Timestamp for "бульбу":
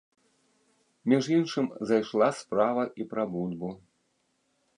3.37-3.69